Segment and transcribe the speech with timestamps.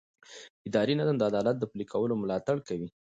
[0.67, 2.89] اداري نظام د عدالت د پلي کولو ملاتړ کوي.